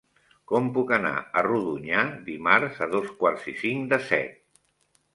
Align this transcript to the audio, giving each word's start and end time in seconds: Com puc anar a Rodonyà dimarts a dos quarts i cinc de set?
Com 0.51 0.71
puc 0.77 0.93
anar 0.97 1.11
a 1.19 1.43
Rodonyà 1.49 2.07
dimarts 2.33 2.83
a 2.89 2.91
dos 2.97 3.15
quarts 3.23 3.49
i 3.55 3.59
cinc 3.63 3.89
de 3.97 4.05
set? 4.11 4.39